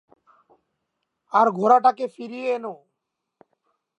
আর 1.33 1.47
ঘোড়াটাকে 1.51 2.05
ফিরিয়ে 2.07 2.47
এনো। 2.55 2.73